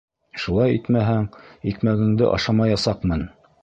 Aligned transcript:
Шулай 0.43 0.73
итмәһәң, 0.77 1.29
икмәгеңде 1.75 2.35
ашамаясаҡмын. 2.35 3.29